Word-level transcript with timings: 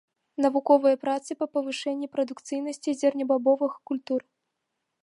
Навуковыя 0.45 0.99
працы 1.03 1.37
па 1.41 1.47
павышэнні 1.57 2.07
прадукцыйнасці 2.17 2.99
зернебабовых 3.05 3.73
культур. 3.93 4.21